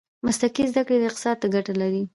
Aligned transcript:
مسلکي 0.25 0.63
زده 0.71 0.81
کړې 0.87 1.07
اقتصاد 1.09 1.37
ته 1.41 1.47
ګټه 1.55 1.73
لري. 1.81 2.03